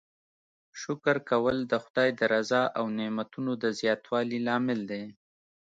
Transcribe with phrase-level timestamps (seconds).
[0.81, 5.03] شکر کول د خدای د رضا او نعمتونو د زیاتوالي لامل دی.